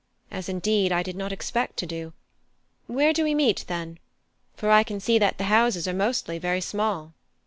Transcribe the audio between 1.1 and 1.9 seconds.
not expect to